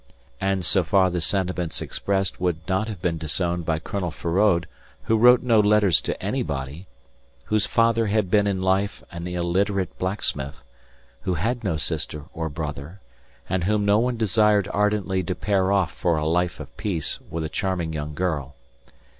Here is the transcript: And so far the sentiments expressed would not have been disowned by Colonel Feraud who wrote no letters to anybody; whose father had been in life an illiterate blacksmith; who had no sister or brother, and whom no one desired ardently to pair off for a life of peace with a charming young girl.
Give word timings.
And 0.41 0.65
so 0.65 0.83
far 0.83 1.11
the 1.11 1.21
sentiments 1.21 1.79
expressed 1.79 2.41
would 2.41 2.67
not 2.67 2.87
have 2.87 3.03
been 3.03 3.19
disowned 3.19 3.67
by 3.67 3.77
Colonel 3.77 4.09
Feraud 4.09 4.65
who 5.03 5.15
wrote 5.15 5.43
no 5.43 5.59
letters 5.59 6.01
to 6.01 6.19
anybody; 6.19 6.87
whose 7.43 7.67
father 7.67 8.07
had 8.07 8.31
been 8.31 8.47
in 8.47 8.63
life 8.63 9.03
an 9.11 9.27
illiterate 9.27 9.95
blacksmith; 9.99 10.63
who 11.21 11.35
had 11.35 11.63
no 11.63 11.77
sister 11.77 12.23
or 12.33 12.49
brother, 12.49 12.99
and 13.47 13.65
whom 13.65 13.85
no 13.85 13.99
one 13.99 14.17
desired 14.17 14.67
ardently 14.73 15.21
to 15.21 15.35
pair 15.35 15.71
off 15.71 15.91
for 15.93 16.17
a 16.17 16.25
life 16.25 16.59
of 16.59 16.75
peace 16.77 17.19
with 17.29 17.43
a 17.43 17.47
charming 17.47 17.93
young 17.93 18.15
girl. 18.15 18.55